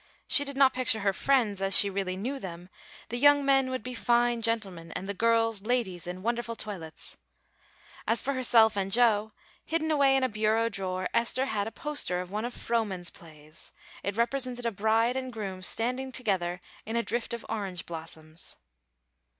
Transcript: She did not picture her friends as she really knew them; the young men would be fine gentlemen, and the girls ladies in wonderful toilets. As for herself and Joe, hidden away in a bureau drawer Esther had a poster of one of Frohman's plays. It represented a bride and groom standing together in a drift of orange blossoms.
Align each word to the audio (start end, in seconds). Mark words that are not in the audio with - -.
She 0.27 0.43
did 0.43 0.57
not 0.57 0.73
picture 0.73 1.01
her 1.01 1.13
friends 1.13 1.61
as 1.61 1.77
she 1.77 1.87
really 1.87 2.17
knew 2.17 2.39
them; 2.39 2.69
the 3.09 3.19
young 3.19 3.45
men 3.45 3.69
would 3.69 3.83
be 3.83 3.93
fine 3.93 4.41
gentlemen, 4.41 4.91
and 4.93 5.07
the 5.07 5.13
girls 5.13 5.61
ladies 5.61 6.07
in 6.07 6.23
wonderful 6.23 6.55
toilets. 6.55 7.17
As 8.07 8.19
for 8.19 8.33
herself 8.33 8.75
and 8.75 8.91
Joe, 8.91 9.31
hidden 9.63 9.91
away 9.91 10.15
in 10.15 10.23
a 10.23 10.27
bureau 10.27 10.69
drawer 10.69 11.07
Esther 11.13 11.45
had 11.45 11.67
a 11.67 11.71
poster 11.71 12.19
of 12.19 12.31
one 12.31 12.45
of 12.45 12.53
Frohman's 12.55 13.11
plays. 13.11 13.71
It 14.01 14.17
represented 14.17 14.65
a 14.65 14.71
bride 14.71 15.15
and 15.15 15.31
groom 15.31 15.61
standing 15.61 16.11
together 16.11 16.61
in 16.83 16.95
a 16.95 17.03
drift 17.03 17.31
of 17.31 17.45
orange 17.47 17.85
blossoms. 17.85 18.55